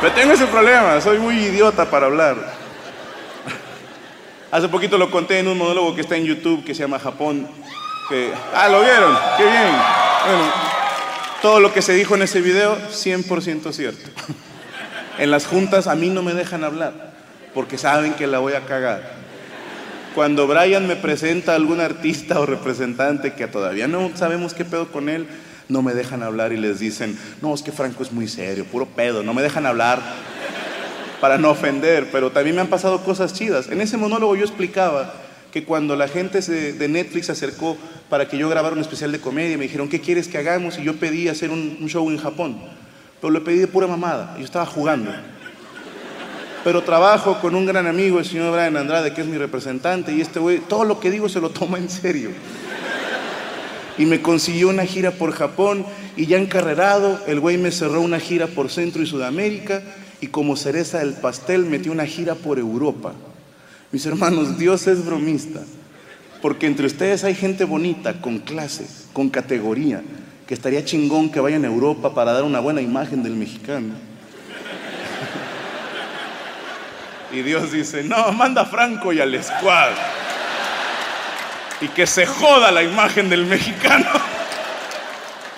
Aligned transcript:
Pero 0.00 0.12
tengo 0.12 0.32
ese 0.32 0.46
problema, 0.46 1.00
soy 1.00 1.18
muy 1.18 1.36
idiota 1.36 1.88
para 1.88 2.06
hablar. 2.06 2.36
Hace 4.50 4.68
poquito 4.68 4.98
lo 4.98 5.10
conté 5.10 5.38
en 5.38 5.48
un 5.48 5.58
monólogo 5.58 5.94
que 5.94 6.02
está 6.02 6.16
en 6.16 6.24
YouTube 6.24 6.64
que 6.64 6.74
se 6.74 6.82
llama 6.82 6.98
Japón. 6.98 7.48
Que, 8.08 8.30
ah, 8.54 8.68
¿lo 8.68 8.80
vieron? 8.82 9.16
¡Qué 9.36 9.44
bien! 9.44 9.72
Bueno, 10.26 10.52
todo 11.42 11.60
lo 11.60 11.72
que 11.72 11.82
se 11.82 11.94
dijo 11.94 12.14
en 12.14 12.22
ese 12.22 12.40
video, 12.40 12.76
100% 12.90 13.72
cierto. 13.72 14.10
En 15.18 15.30
las 15.30 15.46
juntas 15.46 15.86
a 15.86 15.94
mí 15.94 16.10
no 16.10 16.22
me 16.22 16.34
dejan 16.34 16.62
hablar, 16.62 16.92
porque 17.54 17.78
saben 17.78 18.12
que 18.14 18.26
la 18.26 18.38
voy 18.38 18.52
a 18.52 18.66
cagar. 18.66 19.14
Cuando 20.14 20.46
Brian 20.46 20.86
me 20.86 20.96
presenta 20.96 21.52
a 21.52 21.56
algún 21.56 21.80
artista 21.80 22.38
o 22.38 22.46
representante 22.46 23.32
que 23.32 23.46
todavía 23.46 23.88
no 23.88 24.10
sabemos 24.14 24.52
qué 24.52 24.64
pedo 24.64 24.92
con 24.92 25.08
él, 25.08 25.26
no 25.68 25.82
me 25.82 25.94
dejan 25.94 26.22
hablar 26.22 26.52
y 26.52 26.56
les 26.56 26.78
dicen, 26.78 27.18
no, 27.42 27.54
es 27.54 27.62
que 27.62 27.72
Franco 27.72 28.02
es 28.02 28.12
muy 28.12 28.28
serio, 28.28 28.64
puro 28.64 28.86
pedo, 28.86 29.22
no 29.22 29.34
me 29.34 29.42
dejan 29.42 29.66
hablar 29.66 30.00
para 31.20 31.38
no 31.38 31.50
ofender, 31.50 32.08
pero 32.12 32.30
también 32.30 32.56
me 32.56 32.62
han 32.62 32.68
pasado 32.68 33.02
cosas 33.02 33.32
chidas. 33.32 33.68
En 33.68 33.80
ese 33.80 33.96
monólogo 33.96 34.36
yo 34.36 34.44
explicaba 34.44 35.14
que 35.52 35.64
cuando 35.64 35.96
la 35.96 36.08
gente 36.08 36.40
de 36.40 36.88
Netflix 36.88 37.26
se 37.26 37.32
acercó 37.32 37.76
para 38.08 38.28
que 38.28 38.38
yo 38.38 38.48
grabara 38.48 38.74
un 38.74 38.80
especial 38.80 39.10
de 39.10 39.20
comedia, 39.20 39.56
me 39.56 39.64
dijeron, 39.64 39.88
¿qué 39.88 40.00
quieres 40.00 40.28
que 40.28 40.38
hagamos? 40.38 40.78
Y 40.78 40.84
yo 40.84 40.96
pedí 40.96 41.28
hacer 41.28 41.50
un, 41.50 41.84
show 41.88 42.08
en 42.10 42.18
Japón, 42.18 42.58
pero 43.20 43.30
lo 43.30 43.42
pedí 43.42 43.58
de 43.58 43.66
pura 43.66 43.86
mamada, 43.86 44.36
yo 44.38 44.44
estaba 44.44 44.66
jugando. 44.66 45.10
Pero 46.62 46.82
trabajo 46.82 47.40
con 47.40 47.54
un 47.54 47.64
gran 47.64 47.86
amigo, 47.86 48.18
el 48.18 48.24
señor 48.24 48.52
Brian 48.52 48.76
Andrade, 48.76 49.14
que 49.14 49.20
es 49.20 49.26
mi 49.26 49.38
representante, 49.38 50.12
y 50.12 50.20
este 50.20 50.40
güey, 50.40 50.58
todo 50.58 50.84
lo 50.84 50.98
que 51.00 51.10
digo 51.10 51.28
se 51.28 51.40
lo 51.40 51.50
toma 51.50 51.78
en 51.78 51.88
serio 51.88 52.30
y 53.98 54.06
me 54.06 54.20
consiguió 54.20 54.68
una 54.68 54.84
gira 54.84 55.12
por 55.12 55.32
Japón 55.32 55.86
y 56.16 56.26
ya 56.26 56.38
encarrerado, 56.38 57.20
el 57.26 57.40
güey 57.40 57.58
me 57.58 57.70
cerró 57.70 58.00
una 58.00 58.20
gira 58.20 58.46
por 58.46 58.70
Centro 58.70 59.02
y 59.02 59.06
Sudamérica 59.06 59.82
y 60.20 60.28
como 60.28 60.56
cereza 60.56 60.98
del 60.98 61.14
pastel 61.14 61.64
metí 61.64 61.88
una 61.88 62.06
gira 62.06 62.34
por 62.34 62.58
Europa. 62.58 63.12
Mis 63.92 64.04
hermanos, 64.06 64.58
Dios 64.58 64.86
es 64.86 65.04
bromista, 65.04 65.62
porque 66.42 66.66
entre 66.66 66.86
ustedes 66.86 67.24
hay 67.24 67.34
gente 67.34 67.64
bonita, 67.64 68.20
con 68.20 68.38
clase, 68.38 68.86
con 69.12 69.30
categoría, 69.30 70.02
que 70.46 70.54
estaría 70.54 70.84
chingón 70.84 71.30
que 71.30 71.40
vayan 71.40 71.64
a 71.64 71.68
Europa 71.68 72.14
para 72.14 72.32
dar 72.32 72.44
una 72.44 72.60
buena 72.60 72.80
imagen 72.80 73.22
del 73.22 73.34
mexicano. 73.34 73.94
Y 77.32 77.42
Dios 77.42 77.72
dice, 77.72 78.04
no, 78.04 78.30
manda 78.32 78.62
a 78.62 78.66
Franco 78.66 79.12
y 79.12 79.18
al 79.18 79.42
squad 79.42 79.90
y 81.80 81.88
que 81.88 82.06
se 82.06 82.26
joda 82.26 82.70
la 82.70 82.82
imagen 82.82 83.28
del 83.28 83.46
mexicano. 83.46 84.06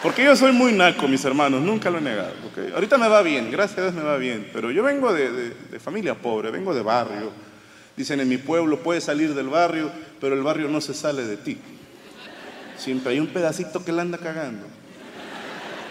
Porque 0.02 0.24
yo 0.24 0.36
soy 0.36 0.52
muy 0.52 0.72
naco, 0.72 1.08
mis 1.08 1.24
hermanos, 1.24 1.60
nunca 1.60 1.90
lo 1.90 1.98
he 1.98 2.00
negado. 2.00 2.32
Ahorita 2.74 2.98
me 2.98 3.08
va 3.08 3.22
bien, 3.22 3.50
gracias 3.50 3.78
a 3.78 3.82
Dios 3.82 3.94
me 3.94 4.02
va 4.02 4.16
bien, 4.16 4.48
pero 4.52 4.70
yo 4.70 4.82
vengo 4.82 5.12
de, 5.12 5.52
familia 5.80 6.14
pobre, 6.14 6.50
vengo 6.50 6.74
de 6.74 6.82
barrio. 6.82 7.32
Dicen 7.96 8.20
en 8.20 8.28
mi 8.28 8.38
pueblo, 8.38 8.78
puedes 8.80 9.04
salir 9.04 9.34
del 9.34 9.48
barrio, 9.48 9.90
pero 10.20 10.34
el 10.34 10.42
barrio 10.42 10.68
no 10.68 10.80
se 10.80 10.94
sale 10.94 11.24
de 11.24 11.36
ti. 11.36 11.58
Siempre 12.76 13.12
hay 13.12 13.20
un 13.20 13.26
pedacito 13.26 13.84
que 13.84 13.90
la 13.90 14.02
anda 14.02 14.18
cagando. 14.18 14.66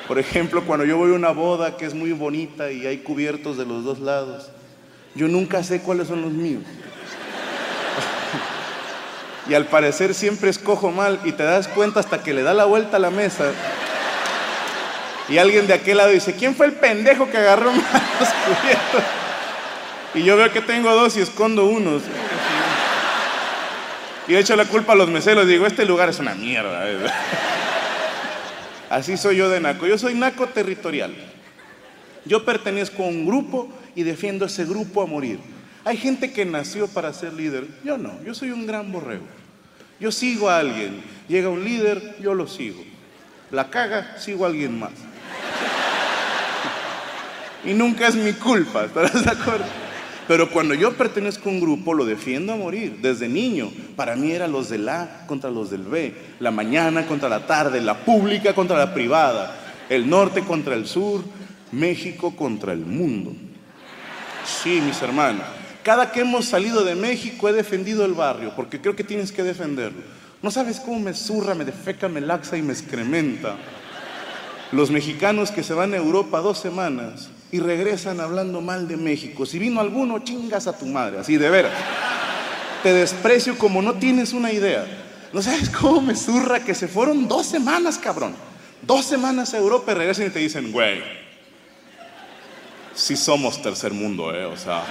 Por 0.07 0.17
ejemplo, 0.19 0.63
cuando 0.63 0.85
yo 0.85 0.95
voy 0.95 1.11
a 1.11 1.15
una 1.15 1.31
boda 1.31 1.75
que 1.75 1.85
es 1.85 1.93
muy 1.93 2.13
bonita 2.13 2.71
y 2.71 2.87
hay 2.87 2.99
cubiertos 2.99 3.57
de 3.57 3.65
los 3.65 3.83
dos 3.83 3.99
lados, 3.99 4.49
yo 5.15 5.27
nunca 5.27 5.63
sé 5.63 5.81
cuáles 5.81 6.07
son 6.07 6.21
los 6.21 6.31
míos 6.31 6.63
y 9.49 9.53
al 9.53 9.65
parecer 9.65 10.13
siempre 10.13 10.49
escojo 10.49 10.91
mal 10.91 11.19
y 11.23 11.31
te 11.31 11.43
das 11.43 11.67
cuenta 11.67 11.99
hasta 11.99 12.21
que 12.21 12.33
le 12.33 12.43
da 12.43 12.53
la 12.53 12.65
vuelta 12.65 12.97
a 12.97 12.99
la 12.99 13.11
mesa 13.11 13.51
y 15.29 15.37
alguien 15.37 15.67
de 15.67 15.73
aquel 15.73 15.97
lado 15.97 16.11
dice, 16.11 16.35
¿quién 16.35 16.55
fue 16.55 16.67
el 16.67 16.73
pendejo 16.73 17.29
que 17.29 17.37
agarró 17.37 17.71
más 17.73 18.33
cubiertos? 18.45 19.03
Y 20.15 20.23
yo 20.23 20.37
veo 20.37 20.51
que 20.51 20.61
tengo 20.61 20.93
dos 20.95 21.17
y 21.17 21.21
escondo 21.21 21.65
unos. 21.65 22.03
Y 24.27 24.35
he 24.35 24.39
hecho 24.39 24.55
la 24.55 24.65
culpa 24.65 24.93
a 24.93 24.95
los 24.95 25.09
meseros, 25.09 25.47
digo, 25.47 25.65
este 25.65 25.85
lugar 25.85 26.09
es 26.09 26.19
una 26.19 26.33
mierda. 26.33 26.85
Así 28.89 29.17
soy 29.17 29.37
yo 29.37 29.49
de 29.49 29.59
naco. 29.59 29.85
Yo 29.85 29.97
soy 29.97 30.15
naco 30.15 30.47
territorial. 30.47 31.13
Yo 32.25 32.45
pertenezco 32.45 33.03
a 33.03 33.07
un 33.07 33.25
grupo 33.25 33.69
y 33.95 34.03
defiendo 34.03 34.45
ese 34.45 34.65
grupo 34.65 35.01
a 35.01 35.05
morir. 35.05 35.39
Hay 35.83 35.97
gente 35.97 36.31
que 36.31 36.45
nació 36.45 36.87
para 36.87 37.13
ser 37.13 37.33
líder. 37.33 37.67
Yo 37.83 37.97
no, 37.97 38.13
yo 38.25 38.33
soy 38.33 38.51
un 38.51 38.65
gran 38.65 38.91
borrego. 38.91 39.25
Yo 39.99 40.11
sigo 40.11 40.49
a 40.49 40.59
alguien. 40.59 41.01
Llega 41.27 41.49
un 41.49 41.63
líder, 41.63 42.17
yo 42.21 42.33
lo 42.33 42.47
sigo. 42.47 42.83
La 43.51 43.69
caga, 43.69 44.17
sigo 44.17 44.45
a 44.45 44.47
alguien 44.47 44.79
más. 44.79 44.91
Y 47.65 47.73
nunca 47.73 48.07
es 48.07 48.15
mi 48.15 48.33
culpa, 48.33 48.85
¿estás 48.85 49.25
de 49.25 49.31
acuerdo? 49.31 49.65
Pero 50.27 50.49
cuando 50.51 50.73
yo 50.73 50.93
pertenezco 50.93 51.49
a 51.49 51.53
un 51.53 51.61
grupo, 51.61 51.93
lo 51.93 52.05
defiendo 52.05 52.53
a 52.53 52.57
morir. 52.57 52.99
Desde 53.01 53.29
niño, 53.29 53.71
para 53.95 54.15
mí 54.15 54.31
eran 54.31 54.51
los 54.51 54.69
del 54.69 54.87
A 54.89 55.25
contra 55.25 55.49
los 55.49 55.69
del 55.69 55.83
B, 55.83 56.13
la 56.39 56.51
mañana 56.51 57.05
contra 57.07 57.29
la 57.29 57.47
tarde, 57.47 57.81
la 57.81 57.97
pública 57.99 58.53
contra 58.53 58.77
la 58.77 58.93
privada, 58.93 59.55
el 59.89 60.09
norte 60.09 60.41
contra 60.41 60.75
el 60.75 60.85
sur, 60.85 61.23
México 61.71 62.35
contra 62.35 62.73
el 62.73 62.85
mundo. 62.85 63.33
Sí, 64.45 64.81
mis 64.81 65.01
hermanos. 65.01 65.45
Cada 65.87 66.11
que 66.11 66.19
hemos 66.19 66.43
salido 66.43 66.83
de 66.83 66.95
México 66.95 67.47
he 67.47 67.53
defendido 67.53 68.03
el 68.03 68.11
barrio, 68.11 68.51
porque 68.57 68.81
creo 68.81 68.93
que 68.93 69.05
tienes 69.05 69.31
que 69.31 69.41
defenderlo. 69.41 70.01
No 70.41 70.51
sabes 70.51 70.81
cómo 70.81 70.99
me 70.99 71.13
zurra, 71.13 71.55
me 71.55 71.63
defeca, 71.63 72.09
me 72.09 72.19
laxa 72.19 72.57
y 72.57 72.61
me 72.61 72.73
excrementa. 72.73 73.55
Los 74.73 74.91
mexicanos 74.91 75.49
que 75.49 75.63
se 75.63 75.73
van 75.73 75.93
a 75.93 75.95
Europa 75.95 76.39
dos 76.41 76.57
semanas 76.57 77.29
y 77.53 77.59
regresan 77.59 78.19
hablando 78.19 78.59
mal 78.59 78.89
de 78.89 78.97
México. 78.97 79.45
Si 79.45 79.59
vino 79.59 79.79
alguno, 79.79 80.19
chingas 80.19 80.67
a 80.67 80.77
tu 80.77 80.87
madre, 80.87 81.19
así 81.19 81.37
de 81.37 81.49
veras. 81.49 81.71
Te 82.83 82.91
desprecio 82.91 83.57
como 83.57 83.81
no 83.81 83.93
tienes 83.93 84.33
una 84.33 84.51
idea. 84.51 84.85
No 85.31 85.41
sabes 85.41 85.69
cómo 85.69 86.01
me 86.01 86.17
zurra 86.17 86.59
que 86.59 86.75
se 86.75 86.89
fueron 86.89 87.29
dos 87.29 87.45
semanas, 87.45 87.97
cabrón. 87.97 88.35
Dos 88.81 89.05
semanas 89.05 89.53
a 89.53 89.57
Europa 89.57 89.93
y 89.93 89.95
regresan 89.95 90.27
y 90.27 90.31
te 90.31 90.39
dicen, 90.39 90.69
güey, 90.73 91.01
sí 92.93 93.15
somos 93.15 93.61
tercer 93.61 93.93
mundo, 93.93 94.35
¿eh? 94.35 94.43
O 94.43 94.57
sea, 94.57 94.83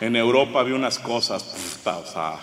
en 0.00 0.16
Europa 0.16 0.60
había 0.60 0.74
unas 0.74 0.98
cosas, 0.98 1.42
puta, 1.42 1.98
o 1.98 2.06
sea, 2.06 2.34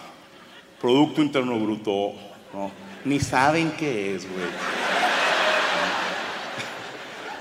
Producto 0.81 1.22
Interno 1.22 1.57
Bruto, 1.57 2.13
¿no? 2.54 2.72
Ni 3.06 3.19
saben 3.19 3.72
qué 3.72 4.16
es, 4.16 4.28
güey. 4.30 4.46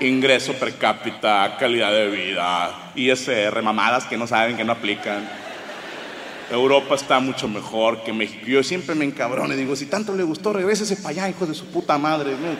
Ingreso 0.08 0.52
per 0.54 0.76
cápita, 0.76 1.56
calidad 1.58 1.92
de 1.92 2.08
vida, 2.08 2.92
ISR, 2.94 3.62
mamadas 3.62 4.04
que 4.04 4.16
no 4.16 4.26
saben, 4.26 4.56
que 4.56 4.64
no 4.64 4.72
aplican. 4.72 5.28
Europa 6.50 6.94
está 6.94 7.20
mucho 7.20 7.48
mejor 7.48 8.02
que 8.02 8.12
México. 8.12 8.46
Yo 8.46 8.62
siempre 8.62 8.94
me 8.94 9.04
encabrono 9.04 9.54
y 9.54 9.56
digo, 9.56 9.74
si 9.76 9.86
tanto 9.86 10.14
le 10.14 10.22
gustó, 10.22 10.52
regrésese 10.52 10.96
para 10.96 11.08
allá, 11.10 11.28
hijo 11.28 11.46
de 11.46 11.54
su 11.54 11.66
puta 11.66 11.96
madre. 11.98 12.32
¿no? 12.32 12.56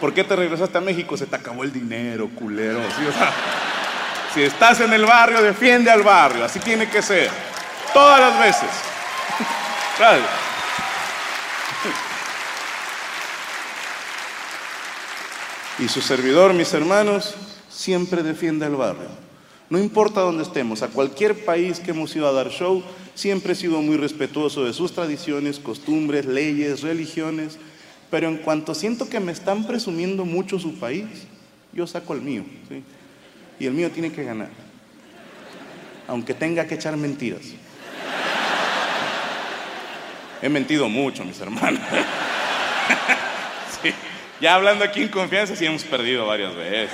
¿Por 0.00 0.12
qué 0.12 0.24
te 0.24 0.36
regresaste 0.36 0.78
a 0.78 0.80
México? 0.80 1.16
Se 1.16 1.26
te 1.26 1.36
acabó 1.36 1.64
el 1.64 1.72
dinero, 1.72 2.28
culero. 2.34 2.80
¿sí? 2.96 3.06
O 3.08 3.12
sea, 3.12 3.32
si 4.34 4.42
estás 4.42 4.80
en 4.80 4.92
el 4.92 5.06
barrio, 5.06 5.40
defiende 5.40 5.90
al 5.90 6.02
barrio. 6.02 6.44
Así 6.44 6.58
tiene 6.58 6.90
que 6.90 7.00
ser. 7.00 7.30
Todas 7.92 8.20
las 8.20 8.38
veces. 8.38 8.70
Claro. 9.96 10.24
Y 15.78 15.88
su 15.88 16.00
servidor, 16.00 16.52
mis 16.52 16.72
hermanos, 16.74 17.36
siempre 17.68 18.24
defiende 18.24 18.66
al 18.66 18.74
barrio. 18.74 19.06
No 19.70 19.78
importa 19.78 20.20
dónde 20.20 20.42
estemos, 20.42 20.82
a 20.82 20.88
cualquier 20.88 21.44
país 21.44 21.78
que 21.78 21.92
hemos 21.92 22.14
ido 22.16 22.26
a 22.26 22.32
dar 22.32 22.50
show, 22.50 22.82
siempre 23.14 23.52
he 23.52 23.56
sido 23.56 23.80
muy 23.82 23.96
respetuoso 23.96 24.64
de 24.64 24.72
sus 24.72 24.92
tradiciones, 24.92 25.60
costumbres, 25.60 26.26
leyes, 26.26 26.82
religiones, 26.82 27.56
pero 28.10 28.28
en 28.28 28.38
cuanto 28.38 28.74
siento 28.74 29.08
que 29.08 29.20
me 29.20 29.30
están 29.30 29.64
presumiendo 29.64 30.24
mucho 30.24 30.58
su 30.58 30.74
país, 30.74 31.06
yo 31.72 31.86
saco 31.86 32.14
el 32.14 32.22
mío. 32.22 32.44
¿sí? 32.68 32.82
Y 33.58 33.66
el 33.66 33.72
mío 33.72 33.90
tiene 33.90 34.12
que 34.12 34.24
ganar, 34.24 34.50
aunque 36.08 36.34
tenga 36.34 36.66
que 36.66 36.74
echar 36.74 36.96
mentiras. 36.96 37.42
He 40.42 40.48
mentido 40.48 40.88
mucho, 40.88 41.24
mis 41.24 41.40
hermanos. 41.40 41.80
Ya 44.40 44.56
hablando 44.56 44.84
aquí 44.84 45.00
en 45.00 45.08
confianza, 45.08 45.54
sí 45.54 45.64
hemos 45.64 45.84
perdido 45.84 46.26
varias 46.26 46.54
veces. 46.54 46.90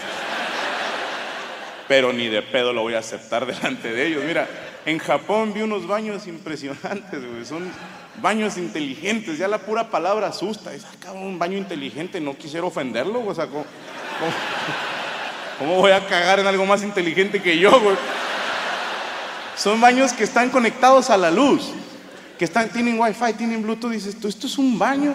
Pero 1.88 2.12
ni 2.12 2.28
de 2.28 2.42
pedo 2.42 2.72
lo 2.72 2.82
voy 2.82 2.94
a 2.94 2.98
aceptar 2.98 3.46
delante 3.46 3.92
de 3.92 4.06
ellos. 4.06 4.22
Mira, 4.24 4.46
en 4.86 4.98
Japón 4.98 5.52
vi 5.52 5.62
unos 5.62 5.86
baños 5.86 6.26
impresionantes, 6.26 7.24
güey. 7.28 7.44
Son 7.44 7.68
baños 8.22 8.56
inteligentes. 8.56 9.38
Ya 9.38 9.48
la 9.48 9.58
pura 9.58 9.90
palabra 9.90 10.28
asusta. 10.28 10.72
Es 10.72 10.84
acá 10.84 11.12
un 11.12 11.38
baño 11.38 11.58
inteligente. 11.58 12.20
No 12.20 12.36
quisiera 12.36 12.66
ofenderlo, 12.66 13.26
O 13.26 13.34
sea, 13.34 13.46
¿cómo, 13.46 13.64
cómo, 14.20 14.32
cómo 15.60 15.76
voy 15.76 15.92
a 15.92 16.04
cagar 16.06 16.40
en 16.40 16.46
algo 16.46 16.64
más 16.64 16.82
inteligente 16.82 17.40
que 17.42 17.58
yo, 17.58 17.70
güey? 17.80 17.96
Son 19.56 19.78
baños 19.78 20.14
que 20.14 20.24
están 20.24 20.48
conectados 20.48 21.10
a 21.10 21.18
la 21.18 21.30
luz. 21.30 21.70
Que 22.38 22.46
están, 22.46 22.70
tienen 22.70 22.98
wifi, 22.98 23.34
tienen 23.36 23.62
bluetooth. 23.62 23.92
Dices, 23.92 24.16
esto 24.24 24.46
es 24.46 24.56
un 24.56 24.78
baño. 24.78 25.14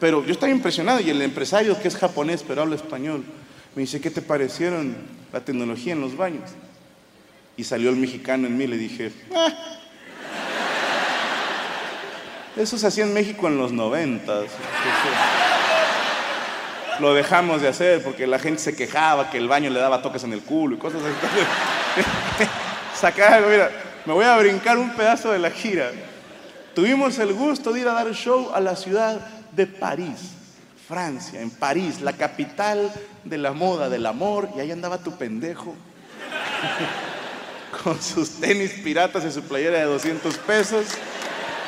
Pero 0.00 0.24
yo 0.26 0.32
estaba 0.32 0.50
impresionado. 0.50 0.98
Y 0.98 1.10
el 1.10 1.22
empresario, 1.22 1.80
que 1.80 1.86
es 1.86 1.96
japonés, 1.96 2.42
pero 2.42 2.62
habla 2.62 2.74
español, 2.74 3.24
me 3.76 3.82
dice, 3.82 4.00
¿qué 4.00 4.10
te 4.10 4.20
parecieron 4.20 4.96
la 5.32 5.40
tecnología 5.40 5.92
en 5.92 6.00
los 6.00 6.16
baños? 6.16 6.50
Y 7.56 7.62
salió 7.62 7.88
el 7.90 7.96
mexicano 7.96 8.48
en 8.48 8.56
mí 8.58 8.64
y 8.64 8.66
le 8.66 8.76
dije, 8.76 9.12
"Ah, 9.32 9.46
eso 12.56 12.76
se 12.76 12.88
hacía 12.88 13.04
en 13.04 13.14
México 13.14 13.46
en 13.46 13.58
los 13.58 13.70
noventas. 13.70 14.46
Lo 17.00 17.14
dejamos 17.14 17.62
de 17.62 17.68
hacer 17.68 18.02
porque 18.02 18.26
la 18.26 18.38
gente 18.38 18.60
se 18.60 18.76
quejaba 18.76 19.30
que 19.30 19.38
el 19.38 19.48
baño 19.48 19.70
le 19.70 19.80
daba 19.80 20.02
toques 20.02 20.24
en 20.24 20.32
el 20.32 20.40
culo 20.40 20.76
y 20.76 20.78
cosas 20.78 21.02
así. 21.02 22.46
Sacar 23.00 23.34
algo, 23.34 23.50
mira, 23.50 23.70
me 24.04 24.12
voy 24.12 24.24
a 24.24 24.36
brincar 24.36 24.78
un 24.78 24.90
pedazo 24.94 25.32
de 25.32 25.38
la 25.38 25.50
gira. 25.50 25.90
Tuvimos 26.74 27.18
el 27.18 27.32
gusto 27.32 27.72
de 27.72 27.80
ir 27.80 27.88
a 27.88 27.92
dar 27.92 28.12
show 28.12 28.50
a 28.54 28.60
la 28.60 28.76
ciudad 28.76 29.20
de 29.52 29.66
París, 29.66 30.32
Francia, 30.88 31.40
en 31.40 31.50
París, 31.50 32.00
la 32.00 32.12
capital 32.12 32.92
de 33.24 33.38
la 33.38 33.52
moda, 33.52 33.88
del 33.88 34.06
amor, 34.06 34.48
y 34.56 34.60
ahí 34.60 34.70
andaba 34.70 34.98
tu 34.98 35.16
pendejo 35.16 35.74
con 37.84 38.00
sus 38.02 38.40
tenis 38.40 38.72
piratas 38.82 39.24
y 39.24 39.32
su 39.32 39.42
playera 39.42 39.78
de 39.78 39.84
200 39.84 40.36
pesos, 40.38 40.86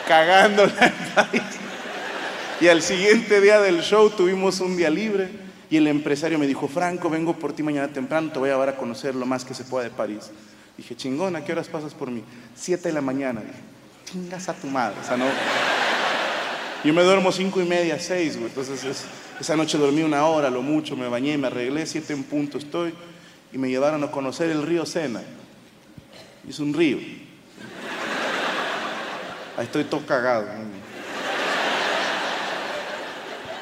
cagándola 0.09 0.75
en 0.81 1.15
París. 1.15 1.66
Y 2.61 2.69
al 2.69 2.81
siguiente 2.83 3.41
día 3.41 3.61
del 3.61 3.83
show 3.83 4.09
tuvimos 4.11 4.61
un 4.61 4.77
día 4.77 4.89
libre 4.89 5.29
y 5.69 5.77
el 5.77 5.87
empresario 5.89 6.39
me 6.39 6.47
dijo, 6.47 6.69
Franco, 6.69 7.11
vengo 7.11 7.35
por 7.39 7.53
ti 7.53 7.63
mañana 7.63 7.89
temprano, 7.89 8.31
te 8.33 8.39
voy 8.39 8.49
a 8.49 8.53
llevar 8.53 8.71
a 8.71 8.77
conocer 8.77 9.15
lo 9.15 9.27
más 9.27 9.45
que 9.45 9.53
se 9.55 9.65
pueda 9.65 9.85
de 9.85 9.91
París. 9.91 10.31
Dije, 10.77 10.97
chingón, 10.97 11.37
¿a 11.37 11.45
qué 11.45 11.53
horas 11.53 11.69
pasas 11.69 11.93
por 11.95 12.11
mí? 12.11 12.23
Siete 12.55 12.89
de 12.89 12.95
la 12.95 13.01
mañana. 13.01 13.41
Dije, 13.41 13.59
chingas 14.11 14.49
a 14.49 14.55
tu 14.55 14.67
madre. 14.69 14.97
O 15.03 15.07
sea, 15.07 15.17
no... 15.17 15.27
Yo 16.85 16.95
me 16.95 17.03
duermo 17.03 17.33
cinco 17.33 17.61
y 17.61 17.65
media, 17.65 17.99
seis, 17.99 18.37
güey. 18.37 18.49
Entonces 18.49 18.85
es- 18.85 19.05
esa 19.41 19.57
noche 19.57 19.77
dormí 19.77 20.03
una 20.03 20.25
hora, 20.27 20.49
lo 20.49 20.63
mucho, 20.63 20.97
me 20.97 21.09
bañé, 21.09 21.37
me 21.37 21.49
arreglé, 21.49 21.85
siete 21.87 22.13
en 22.15 22.23
punto 22.25 22.59
estoy. 22.59 22.95
Y 23.53 23.59
me 23.59 23.69
llevaron 23.69 24.03
a 24.05 24.11
conocer 24.11 24.51
el 24.51 24.63
río 24.63 24.87
Sena. 24.87 25.21
Es 26.49 26.59
un 26.59 26.73
río. 26.73 26.99
Ahí 29.57 29.65
estoy 29.65 29.85
todo 29.85 30.05
cagado. 30.07 30.47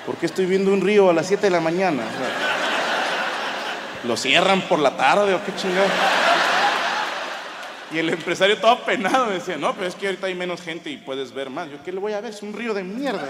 ¿Por 0.06 0.16
qué 0.16 0.26
estoy 0.26 0.44
viendo 0.44 0.70
un 0.70 0.80
río 0.80 1.08
a 1.08 1.12
las 1.14 1.26
7 1.26 1.42
de 1.42 1.50
la 1.50 1.60
mañana? 1.60 2.02
¿Lo 4.04 4.16
cierran 4.16 4.60
por 4.62 4.78
la 4.78 4.96
tarde 4.96 5.34
o 5.34 5.42
qué 5.44 5.54
chingado? 5.56 5.88
Y 7.90 7.98
el 7.98 8.10
empresario 8.10 8.58
todo 8.58 8.80
penado 8.80 9.26
me 9.26 9.34
decía, 9.34 9.56
no, 9.56 9.72
pero 9.72 9.86
es 9.86 9.94
que 9.94 10.06
ahorita 10.06 10.26
hay 10.26 10.34
menos 10.34 10.60
gente 10.60 10.90
y 10.90 10.98
puedes 10.98 11.32
ver 11.32 11.48
más. 11.48 11.70
Yo, 11.70 11.82
¿qué 11.82 11.92
le 11.92 12.00
voy 12.00 12.12
a 12.12 12.20
ver? 12.20 12.32
Es 12.32 12.42
un 12.42 12.52
río 12.52 12.74
de 12.74 12.82
mierda. 12.82 13.26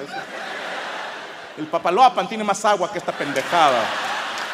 El 1.57 1.67
Papaloapan 1.67 2.29
tiene 2.29 2.43
más 2.43 2.65
agua 2.65 2.91
que 2.91 2.99
esta 2.99 3.13
pendejada. 3.13 3.85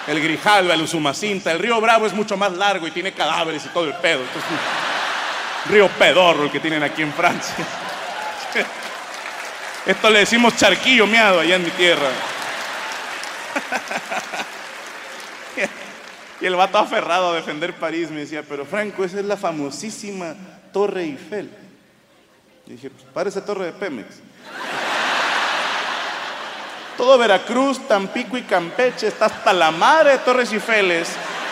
El 0.06 0.20
Grijalva, 0.20 0.74
el 0.74 0.82
Usumacinta, 0.82 1.52
el 1.52 1.58
río 1.58 1.80
Bravo 1.80 2.06
es 2.06 2.12
mucho 2.12 2.36
más 2.36 2.52
largo 2.52 2.86
y 2.86 2.90
tiene 2.90 3.12
cadáveres 3.12 3.64
y 3.64 3.68
todo 3.68 3.84
el 3.84 3.94
pedo. 3.94 4.22
Esto 4.22 4.38
es 4.40 4.44
un 5.66 5.72
río 5.72 5.88
pedorro 5.88 6.44
el 6.44 6.50
que 6.50 6.60
tienen 6.60 6.82
aquí 6.82 7.02
en 7.02 7.12
Francia. 7.12 7.64
Esto 9.90 10.08
le 10.08 10.20
decimos 10.20 10.56
charquillo 10.56 11.04
miado 11.04 11.40
allá 11.40 11.56
en 11.56 11.64
mi 11.64 11.70
tierra. 11.70 12.06
Y 16.40 16.46
el 16.46 16.54
vato 16.54 16.78
aferrado 16.78 17.32
a 17.32 17.34
defender 17.34 17.74
París 17.74 18.08
me 18.08 18.20
decía, 18.20 18.44
pero 18.48 18.64
Franco, 18.64 19.02
esa 19.02 19.18
es 19.18 19.24
la 19.24 19.36
famosísima 19.36 20.36
Torre 20.72 21.02
Eiffel. 21.02 21.50
Y 22.68 22.70
dije, 22.74 22.88
pues 22.88 23.04
parece 23.12 23.40
Torre 23.40 23.64
de 23.64 23.72
Pemex. 23.72 24.06
Todo 26.96 27.18
Veracruz, 27.18 27.80
Tampico 27.88 28.36
y 28.38 28.42
Campeche 28.42 29.08
está 29.08 29.24
hasta 29.26 29.52
la 29.52 29.72
madre 29.72 30.12
de 30.12 30.18
Torres 30.18 30.52
Eiffeles 30.52 31.08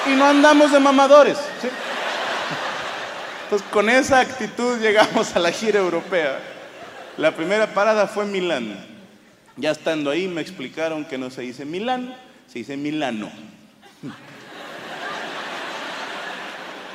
y 0.07 0.11
no 0.11 0.25
andamos 0.25 0.71
de 0.71 0.79
mamadores. 0.79 1.39
Entonces, 3.43 3.69
con 3.73 3.91
esa 3.91 4.21
actitud 4.21 4.79
llegamos 4.79 5.35
a 5.35 5.41
la 5.41 5.51
gira 5.51 5.81
europea. 5.81 6.39
La 7.19 7.33
primera 7.33 7.67
parada 7.75 8.07
fue 8.07 8.25
Milán. 8.27 8.79
Ya 9.57 9.73
estando 9.73 10.11
ahí 10.11 10.29
me 10.29 10.41
explicaron 10.41 11.05
que 11.05 11.19
no 11.19 11.31
se 11.31 11.43
dice 11.43 11.65
Milán, 11.65 12.17
se 12.47 12.61
dice 12.61 12.77
Milano. 12.77 13.29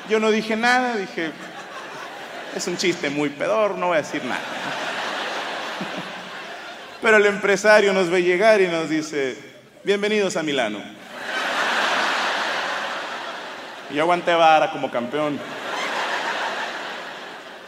Yo 0.10 0.22
no 0.22 0.32
dije 0.32 0.56
nada, 0.56 0.96
dije, 0.96 1.32
es 2.56 2.68
un 2.68 2.78
chiste 2.78 3.10
muy 3.10 3.30
pedor, 3.30 3.78
no 3.78 3.88
voy 3.88 3.98
a 3.98 4.02
decir 4.02 4.24
nada. 4.24 4.42
Pero 7.02 7.18
el 7.18 7.26
empresario 7.26 7.92
nos 7.92 8.10
ve 8.10 8.24
llegar 8.24 8.62
y 8.62 8.68
nos 8.68 8.90
dice, 8.90 9.38
bienvenidos 9.84 10.38
a 10.38 10.44
Milano. 10.44 10.82
Y 13.90 13.96
yo 13.96 14.04
aguanté 14.04 14.34
vara 14.34 14.72
como 14.72 14.90
campeón. 14.90 15.38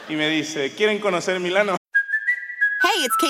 Y 0.08 0.16
me 0.16 0.30
dice, 0.30 0.74
¿quieren 0.74 1.00
conocer 1.00 1.38
Milano? 1.42 1.76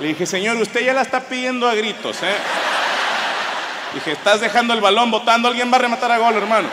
Le 0.00 0.08
dije, 0.08 0.24
señor, 0.24 0.56
usted 0.56 0.80
ya 0.80 0.94
la 0.94 1.02
está 1.02 1.20
pidiendo 1.20 1.68
a 1.68 1.74
gritos, 1.74 2.16
¿eh? 2.22 2.36
Dije, 3.92 4.12
estás 4.12 4.40
dejando 4.40 4.72
el 4.72 4.80
balón 4.80 5.10
botando, 5.10 5.48
alguien 5.48 5.70
va 5.70 5.76
a 5.76 5.80
rematar 5.80 6.10
a 6.10 6.18
gol, 6.18 6.34
hermano. 6.34 6.68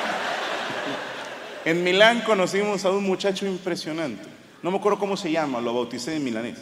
En 1.66 1.84
Milán 1.84 2.22
conocimos 2.22 2.86
a 2.86 2.92
un 2.92 3.04
muchacho 3.04 3.46
impresionante. 3.46 4.24
No 4.64 4.72
me 4.72 4.78
acuerdo 4.78 4.98
cómo 4.98 5.18
se 5.18 5.30
llama, 5.30 5.60
lo 5.60 5.74
bauticé 5.74 6.16
en 6.16 6.24
milanés. 6.24 6.58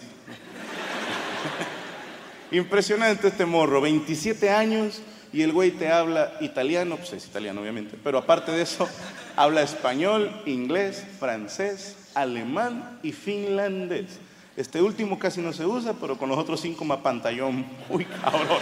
Impresionante 2.51 3.27
este 3.27 3.45
morro, 3.45 3.79
27 3.81 4.49
años 4.49 5.01
y 5.31 5.43
el 5.43 5.51
güey 5.51 5.71
te 5.71 5.91
habla 5.91 6.33
italiano, 6.39 6.97
pues 6.97 7.13
es 7.13 7.25
italiano 7.25 7.61
obviamente, 7.61 7.97
pero 8.03 8.17
aparte 8.17 8.51
de 8.51 8.63
eso, 8.63 8.89
habla 9.35 9.61
español, 9.61 10.31
inglés, 10.45 11.05
francés, 11.19 11.95
alemán 12.15 12.99
y 13.03 13.11
finlandés. 13.11 14.19
Este 14.57 14.81
último 14.81 15.19
casi 15.19 15.41
no 15.41 15.51
se 15.51 15.65
usa, 15.65 15.93
pero 15.93 16.17
con 16.17 16.29
los 16.29 16.37
otros 16.37 16.61
cinco 16.61 16.85
me 16.85 16.97
pantallón. 16.97 17.65
Uy, 17.89 18.05
cabrón. 18.05 18.59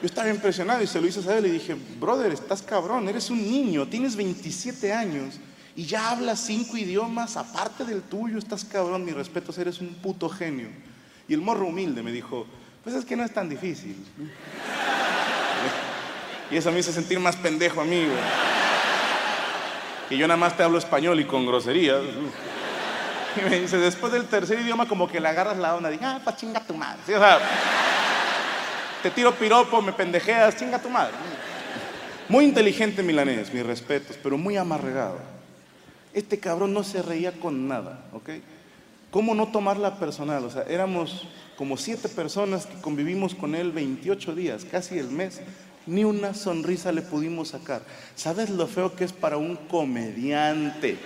Yo 0.00 0.06
estaba 0.06 0.28
impresionado 0.28 0.82
y 0.82 0.86
se 0.86 1.00
lo 1.00 1.06
hice 1.06 1.22
saber. 1.22 1.42
Le 1.42 1.50
dije, 1.50 1.76
brother, 2.00 2.32
estás 2.32 2.62
cabrón, 2.62 3.08
eres 3.08 3.30
un 3.30 3.42
niño, 3.42 3.86
tienes 3.86 4.16
27 4.16 4.92
años 4.92 5.38
y 5.76 5.84
ya 5.84 6.10
hablas 6.10 6.40
cinco 6.40 6.76
idiomas 6.76 7.36
aparte 7.36 7.84
del 7.84 8.02
tuyo. 8.02 8.38
Estás 8.38 8.64
cabrón, 8.64 9.04
mi 9.04 9.12
respeto, 9.12 9.52
eres 9.60 9.80
un 9.80 9.94
puto 9.94 10.28
genio. 10.28 10.68
Y 11.28 11.34
el 11.34 11.40
morro 11.40 11.66
humilde 11.66 12.02
me 12.02 12.12
dijo, 12.12 12.46
pues 12.82 12.94
es 12.96 13.04
que 13.04 13.16
no 13.16 13.24
es 13.24 13.32
tan 13.32 13.48
difícil. 13.48 13.96
Y 16.50 16.56
eso 16.58 16.70
me 16.70 16.78
hizo 16.78 16.92
sentir 16.92 17.18
más 17.18 17.36
pendejo, 17.36 17.80
amigo. 17.80 18.12
Que 20.08 20.16
yo 20.16 20.28
nada 20.28 20.38
más 20.38 20.56
te 20.56 20.62
hablo 20.62 20.78
español 20.78 21.18
y 21.18 21.24
con 21.24 21.46
groserías. 21.46 22.02
Y 23.40 23.50
me 23.50 23.60
dice, 23.60 23.78
después 23.78 24.12
del 24.12 24.26
tercer 24.26 24.60
idioma, 24.60 24.86
como 24.86 25.08
que 25.08 25.20
le 25.20 25.28
agarras 25.28 25.56
la 25.56 25.74
onda. 25.74 25.90
Dije, 25.90 26.04
ah, 26.04 26.20
pa' 26.24 26.36
chinga 26.36 26.60
tu 26.60 26.74
madre. 26.74 27.00
O 27.02 27.18
sea, 27.18 27.38
te 29.02 29.10
tiro 29.10 29.34
piropo, 29.34 29.82
me 29.82 29.92
pendejeas, 29.92 30.56
chinga 30.56 30.78
tu 30.78 30.88
madre. 30.88 31.14
Muy 32.28 32.44
inteligente 32.44 33.02
milanés, 33.02 33.52
mis 33.52 33.66
respetos, 33.66 34.16
pero 34.22 34.38
muy 34.38 34.56
amarregado. 34.56 35.18
Este 36.12 36.38
cabrón 36.38 36.72
no 36.72 36.84
se 36.84 37.02
reía 37.02 37.32
con 37.32 37.68
nada, 37.68 38.04
¿ok? 38.12 38.30
¿Cómo 39.10 39.34
no 39.34 39.48
tomarla 39.48 39.98
personal? 39.98 40.44
O 40.44 40.50
sea, 40.50 40.62
éramos 40.62 41.26
como 41.56 41.76
siete 41.76 42.08
personas 42.08 42.66
que 42.66 42.80
convivimos 42.80 43.34
con 43.34 43.54
él 43.54 43.72
28 43.72 44.34
días, 44.34 44.64
casi 44.64 44.98
el 44.98 45.08
mes. 45.08 45.40
Ni 45.86 46.02
una 46.02 46.32
sonrisa 46.32 46.92
le 46.92 47.02
pudimos 47.02 47.48
sacar. 47.48 47.82
¿Sabes 48.14 48.48
lo 48.48 48.66
feo 48.66 48.96
que 48.96 49.04
es 49.04 49.12
para 49.12 49.36
un 49.36 49.56
comediante? 49.56 50.96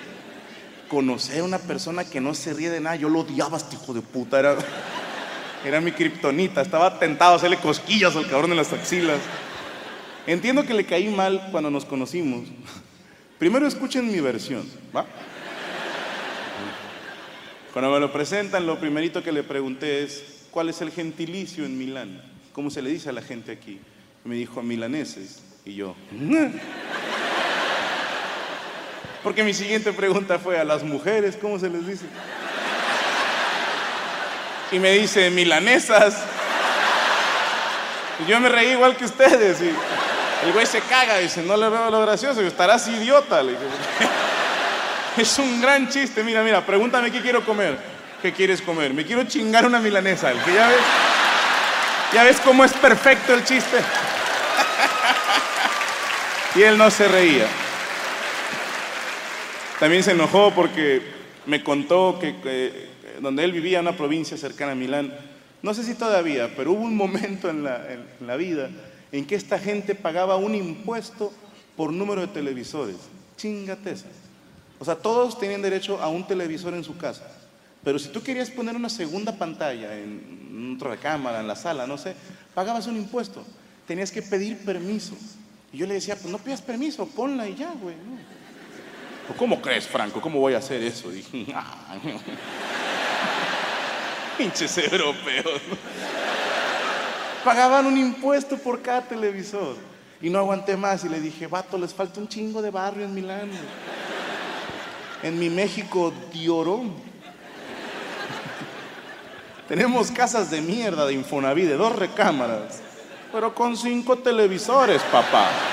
Conocer 0.89 1.41
a 1.41 1.45
una 1.45 1.59
persona 1.59 2.05
que 2.05 2.21
no 2.21 2.35
se 2.35 2.55
ríe 2.55 2.71
de 2.71 2.81
nada. 2.81 2.97
Yo 2.97 3.09
lo 3.09 3.21
odiaba, 3.21 3.57
este 3.57 3.77
hijo 3.77 3.95
de 3.95 4.01
puta. 4.01 4.39
Era, 4.39 4.57
era 5.65 5.81
mi 5.81 5.93
kriptonita. 5.93 6.63
Estaba 6.63 6.99
tentado 6.99 7.35
a 7.35 7.37
hacerle 7.37 7.59
cosquillas 7.59 8.17
al 8.17 8.29
cabrón 8.29 8.51
en 8.51 8.57
las 8.57 8.73
axilas. 8.73 9.21
Entiendo 10.27 10.65
que 10.65 10.75
le 10.75 10.85
caí 10.85 11.09
mal 11.09 11.49
cuando 11.51 11.71
nos 11.71 11.85
conocimos. 11.85 12.49
Primero 13.39 13.67
escuchen 13.67 14.11
mi 14.11 14.21
versión, 14.21 14.69
¿va? 14.95 15.07
Cuando 17.73 17.93
me 17.93 18.01
lo 18.01 18.13
presentan, 18.13 18.67
lo 18.67 18.81
primerito 18.81 19.23
que 19.23 19.31
le 19.31 19.43
pregunté 19.45 20.03
es, 20.03 20.47
¿cuál 20.51 20.69
es 20.69 20.81
el 20.81 20.91
gentilicio 20.91 21.65
en 21.65 21.79
Milán? 21.79 22.23
¿Cómo 22.53 22.71
se 22.71 22.83
le 22.83 22.91
dice 22.91 23.11
a 23.11 23.13
la 23.13 23.23
gente 23.23 23.53
aquí? 23.53 23.79
me 24.25 24.37
dijo, 24.37 24.63
milaneses. 24.63 25.43
Y 25.65 25.75
yo, 25.75 25.95
porque 29.23 29.43
mi 29.43 29.53
siguiente 29.53 29.93
pregunta 29.93 30.39
fue, 30.39 30.59
¿a 30.59 30.65
las 30.65 30.83
mujeres 30.83 31.37
cómo 31.41 31.59
se 31.59 31.69
les 31.69 31.87
dice? 31.87 32.07
Y 34.71 34.79
me 34.79 34.93
dice, 34.93 35.31
milanesas. 35.31 36.23
Y 38.21 38.31
yo 38.31 38.39
me 38.41 38.49
reí 38.49 38.71
igual 38.71 38.97
que 38.97 39.05
ustedes. 39.05 39.61
Y 39.61 39.75
el 40.47 40.53
güey 40.53 40.67
se 40.67 40.81
caga, 40.83 41.19
dice, 41.19 41.43
no 41.43 41.57
le 41.57 41.69
veo 41.69 41.91
lo 41.91 42.01
gracioso, 42.03 42.43
y 42.43 42.47
estarás 42.47 42.87
idiota. 42.89 43.43
Es 45.17 45.37
un 45.41 45.61
gran 45.61 45.89
chiste. 45.89 46.23
Mira, 46.23 46.45
mira, 46.45 46.65
pregúntame 46.65 47.11
qué 47.11 47.21
quiero 47.21 47.45
comer. 47.45 47.77
¿Qué 48.23 48.33
quieres 48.33 48.63
comer? 48.63 48.95
Me 48.95 49.05
quiero 49.05 49.25
chingar 49.25 49.67
una 49.67 49.81
milanesa. 49.81 50.31
El 50.31 50.39
que 50.43 50.55
ya 50.55 50.69
ves, 50.69 50.81
ya 52.13 52.23
ves 52.23 52.41
cómo 52.45 52.65
es 52.65 52.73
perfecto 52.73 53.35
el 53.35 53.45
chiste. 53.45 53.79
Y 56.55 56.63
él 56.63 56.79
no 56.79 56.91
se 56.91 57.07
reía. 57.07 57.47
También 59.81 60.03
se 60.03 60.11
enojó 60.11 60.53
porque 60.55 61.03
me 61.47 61.63
contó 61.63 62.19
que, 62.19 62.89
donde 63.21 63.45
él 63.45 63.53
vivía, 63.53 63.81
una 63.81 63.97
provincia 63.97 64.37
cercana 64.37 64.73
a 64.73 64.75
Milán, 64.75 65.15
no 65.63 65.73
sé 65.73 65.85
si 65.85 65.95
todavía, 65.95 66.53
pero 66.57 66.73
hubo 66.73 66.83
un 66.83 66.97
momento 66.97 67.49
en 67.49 67.63
la, 67.63 67.87
en 67.93 68.27
la 68.27 68.37
vida 68.37 68.71
en 69.13 69.25
que 69.25 69.37
esta 69.37 69.59
gente 69.59 69.95
pagaba 69.95 70.37
un 70.37 70.55
impuesto 70.55 71.33
por 71.77 71.93
número 71.93 72.23
de 72.23 72.27
televisores. 72.27 72.97
Chingate 73.37 73.93
esa. 73.93 74.07
O 74.81 74.85
sea, 74.85 74.97
todos 74.97 75.39
tenían 75.39 75.63
derecho 75.63 76.03
a 76.03 76.09
un 76.09 76.27
televisor 76.27 76.75
en 76.75 76.85
su 76.85 76.97
casa. 76.97 77.27
Pero 77.85 77.99
si 78.01 78.09
tú 78.09 78.23
querías 78.23 78.51
poner 78.51 78.75
una 78.75 78.89
segunda 78.89 79.37
pantalla 79.37 79.97
en 79.97 80.75
otra 80.77 80.97
cámara, 80.97 81.41
en 81.41 81.47
la 81.47 81.57
sala, 81.57 81.87
no 81.87 81.97
sé, 81.97 82.15
pagabas 82.53 82.87
un 82.89 82.97
impuesto. 82.97 83.45
Tenías 83.87 84.11
que 84.11 84.23
pedir 84.23 84.59
permiso. 84.59 85.15
Y 85.73 85.79
yo 85.79 85.87
le 85.87 85.95
decía, 85.95 86.17
pues 86.17 86.31
no 86.31 86.39
pidas 86.39 86.63
permiso, 86.63 87.07
ponla 87.07 87.49
y 87.49 87.55
ya, 87.55 87.73
güey. 87.81 87.95
¿Cómo 89.37 89.61
crees, 89.61 89.87
Franco? 89.87 90.21
¿Cómo 90.21 90.41
voy 90.41 90.55
a 90.55 90.59
hacer 90.59 90.83
eso? 90.83 91.11
Dije, 91.11 91.47
ah, 91.55 91.97
pinches 94.37 94.79
europeos. 94.79 95.61
Pagaban 97.45 97.87
un 97.87 97.99
impuesto 97.99 98.59
por 98.59 98.83
cada 98.83 99.03
televisor. 99.03 99.77
Y 100.21 100.31
no 100.31 100.41
aguanté 100.41 100.77
más 100.77 101.05
y 101.05 101.09
le 101.09 101.21
dije, 101.21 101.47
vato, 101.47 101.79
les 101.79 101.95
falta 101.95 102.21
un 102.21 102.29
chingo 102.29 102.61
de 102.61 102.71
barrio 102.71 103.05
en 103.05 103.15
Milán. 103.15 103.51
En 105.23 105.39
mi 105.39 105.49
México, 105.49 106.13
Diorón. 106.33 106.93
Tenemos 109.69 110.11
casas 110.11 110.51
de 110.51 110.61
mierda 110.61 111.07
de 111.07 111.15
Infonavit, 111.15 111.67
de 111.67 111.77
dos 111.77 111.95
recámaras, 111.95 112.81
pero 113.31 113.55
con 113.55 113.77
cinco 113.77 114.19
televisores, 114.19 115.03
papá. 115.03 115.68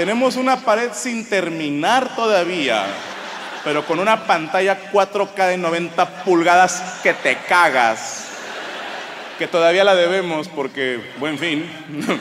Tenemos 0.00 0.36
una 0.36 0.56
pared 0.56 0.92
sin 0.94 1.28
terminar 1.28 2.16
todavía, 2.16 2.86
pero 3.62 3.84
con 3.84 3.98
una 3.98 4.24
pantalla 4.24 4.90
4K 4.90 5.48
de 5.48 5.58
90 5.58 6.24
pulgadas 6.24 7.00
que 7.02 7.12
te 7.12 7.36
cagas. 7.36 8.24
Que 9.38 9.46
todavía 9.46 9.84
la 9.84 9.94
debemos 9.94 10.48
porque, 10.48 11.02
buen 11.18 11.38
fin. 11.38 11.70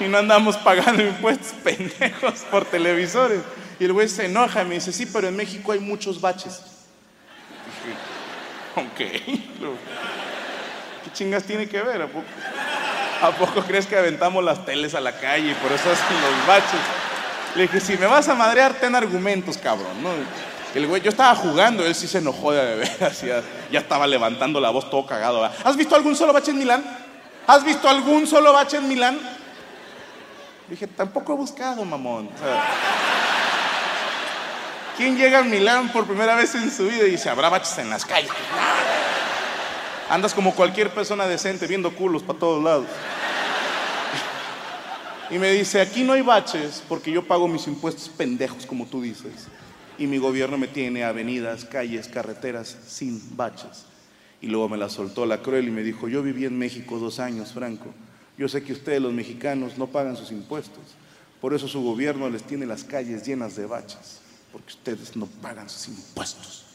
y 0.00 0.04
no 0.04 0.18
andamos 0.18 0.58
pagando 0.58 1.02
impuestos 1.02 1.54
pendejos 1.64 2.40
por 2.50 2.66
televisores. 2.66 3.40
Y 3.80 3.86
el 3.86 3.94
güey 3.94 4.10
se 4.10 4.26
enoja 4.26 4.60
y 4.60 4.66
me 4.66 4.74
dice, 4.74 4.92
sí, 4.92 5.06
pero 5.06 5.28
en 5.28 5.36
México 5.36 5.72
hay 5.72 5.80
muchos 5.80 6.20
baches. 6.20 6.60
ok. 8.76 8.98
¿Qué 11.04 11.12
chingas 11.14 11.44
tiene 11.44 11.66
que 11.66 11.80
ver? 11.80 12.02
¿A 12.02 12.08
poco, 12.08 12.26
¿A 13.24 13.30
poco 13.30 13.62
crees 13.62 13.86
que 13.86 13.96
aventamos 13.96 14.44
las 14.44 14.66
teles 14.66 14.94
a 14.94 15.00
la 15.00 15.12
calle 15.12 15.52
y 15.52 15.54
por 15.54 15.72
eso 15.72 15.90
hacen 15.90 16.20
los 16.20 16.46
baches? 16.46 16.80
Le 17.54 17.62
dije, 17.62 17.80
si 17.80 17.96
me 17.96 18.04
vas 18.04 18.28
a 18.28 18.34
madrear, 18.34 18.74
ten 18.74 18.94
argumentos, 18.94 19.56
cabrón. 19.56 20.02
¿no? 20.02 20.10
El 20.74 20.86
güey, 20.86 21.00
yo 21.00 21.08
estaba 21.08 21.34
jugando, 21.34 21.86
él 21.86 21.94
sí 21.94 22.06
se 22.06 22.18
enojó 22.18 22.52
de 22.52 22.76
veras, 22.76 23.22
ya, 23.22 23.40
ya 23.70 23.80
estaba 23.80 24.06
levantando 24.06 24.60
la 24.60 24.68
voz 24.68 24.90
todo 24.90 25.06
cagado. 25.06 25.42
¿Has 25.64 25.74
visto 25.74 25.94
algún 25.94 26.14
solo 26.14 26.34
bache 26.34 26.50
en 26.50 26.58
Milán? 26.58 26.84
¿Has 27.46 27.64
visto 27.64 27.88
algún 27.88 28.26
solo 28.26 28.52
bache 28.52 28.76
en 28.76 28.88
Milán? 28.88 29.18
Dije, 30.68 30.86
tampoco 30.86 31.32
he 31.32 31.36
buscado, 31.36 31.82
mamón. 31.82 32.28
¿Quién 34.98 35.16
llega 35.16 35.38
a 35.38 35.42
Milán 35.42 35.88
por 35.88 36.06
primera 36.06 36.34
vez 36.34 36.54
en 36.56 36.70
su 36.70 36.88
vida 36.88 37.06
y 37.06 37.12
dice, 37.12 37.30
habrá 37.30 37.48
baches 37.48 37.78
en 37.78 37.88
las 37.88 38.04
calles? 38.04 38.30
Andas 40.08 40.34
como 40.34 40.54
cualquier 40.54 40.90
persona 40.90 41.26
decente 41.26 41.66
viendo 41.66 41.94
culos 41.94 42.22
para 42.22 42.38
todos 42.38 42.62
lados. 42.62 42.86
Y 45.30 45.38
me 45.38 45.50
dice, 45.50 45.80
aquí 45.80 46.04
no 46.04 46.12
hay 46.12 46.20
baches 46.20 46.82
porque 46.88 47.10
yo 47.10 47.26
pago 47.26 47.48
mis 47.48 47.66
impuestos 47.66 48.08
pendejos, 48.10 48.66
como 48.66 48.86
tú 48.86 49.00
dices. 49.00 49.48
Y 49.96 50.06
mi 50.06 50.18
gobierno 50.18 50.58
me 50.58 50.68
tiene 50.68 51.04
avenidas, 51.04 51.64
calles, 51.64 52.08
carreteras 52.08 52.76
sin 52.86 53.36
baches. 53.36 53.86
Y 54.40 54.48
luego 54.48 54.68
me 54.68 54.76
la 54.76 54.90
soltó 54.90 55.24
la 55.24 55.40
cruel 55.40 55.68
y 55.68 55.70
me 55.70 55.82
dijo, 55.82 56.08
yo 56.08 56.22
viví 56.22 56.44
en 56.44 56.58
México 56.58 56.98
dos 56.98 57.18
años, 57.20 57.52
Franco. 57.52 57.86
Yo 58.36 58.48
sé 58.48 58.62
que 58.62 58.74
ustedes 58.74 59.00
los 59.00 59.12
mexicanos 59.12 59.78
no 59.78 59.86
pagan 59.86 60.16
sus 60.16 60.30
impuestos. 60.30 60.82
Por 61.40 61.54
eso 61.54 61.68
su 61.68 61.82
gobierno 61.82 62.28
les 62.28 62.42
tiene 62.42 62.66
las 62.66 62.84
calles 62.84 63.24
llenas 63.24 63.56
de 63.56 63.64
baches. 63.64 64.20
Porque 64.52 64.72
ustedes 64.72 65.16
no 65.16 65.26
pagan 65.26 65.70
sus 65.70 65.88
impuestos. 65.88 66.66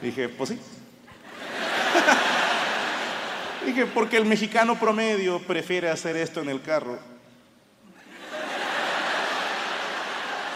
Dije, 0.00 0.28
pues 0.30 0.50
sí. 0.50 0.58
Dije, 3.68 3.84
porque 3.84 4.16
el 4.16 4.24
mexicano 4.24 4.80
promedio 4.80 5.40
prefiere 5.40 5.90
hacer 5.90 6.16
esto 6.16 6.40
en 6.40 6.48
el 6.48 6.62
carro. 6.62 6.98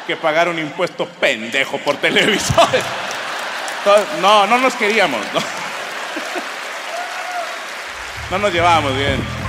que 0.06 0.16
pagar 0.16 0.48
un 0.48 0.58
impuesto 0.58 1.06
pendejo 1.06 1.76
por 1.76 1.98
televisores. 1.98 2.82
No, 4.22 4.46
no 4.46 4.56
nos 4.56 4.72
queríamos. 4.74 5.20
No, 5.34 5.40
no 8.30 8.38
nos 8.38 8.50
llevábamos 8.50 8.96
bien. 8.96 9.41